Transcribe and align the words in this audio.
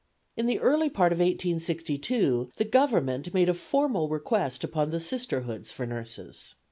In 0.35 0.47
the 0.47 0.57
early 0.57 0.89
part 0.89 1.11
of 1.13 1.19
1862 1.19 2.53
the 2.57 2.63
Government 2.65 3.35
made 3.35 3.49
a 3.49 3.53
formal 3.53 4.09
request 4.09 4.63
upon 4.63 4.89
the 4.89 4.99
Sisterhoods 4.99 5.71
for 5.71 5.85
nurses. 5.85 6.55